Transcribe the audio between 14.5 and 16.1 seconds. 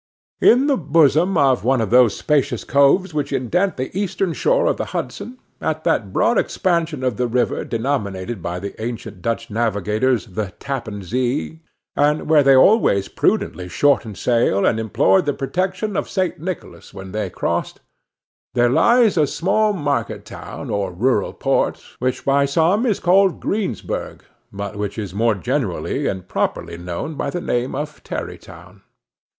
and implored the protection of